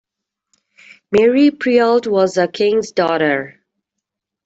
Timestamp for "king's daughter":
2.47-3.61